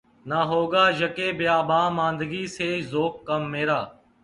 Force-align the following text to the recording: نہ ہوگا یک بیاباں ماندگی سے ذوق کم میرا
نہ 0.25 0.39
ہوگا 0.49 0.83
یک 0.99 1.17
بیاباں 1.37 1.87
ماندگی 1.97 2.43
سے 2.55 2.67
ذوق 2.91 3.13
کم 3.27 3.41
میرا 3.51 3.79